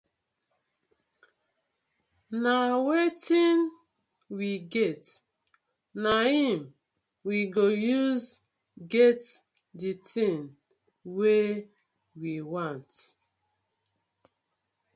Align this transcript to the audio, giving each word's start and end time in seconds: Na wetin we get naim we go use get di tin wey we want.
Na 2.43 2.55
wetin 2.87 3.59
we 4.37 4.49
get 4.75 5.03
naim 6.03 6.59
we 7.27 7.37
go 7.57 7.65
use 7.99 8.27
get 8.95 9.21
di 9.79 9.91
tin 10.09 10.39
wey 11.17 11.49
we 12.19 12.31
want. 12.53 12.89